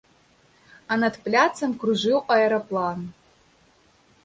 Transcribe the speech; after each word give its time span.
А 0.93 0.97
над 1.01 1.19
пляцам 1.27 1.77
кружыў 1.85 2.19
аэраплан. 2.39 2.99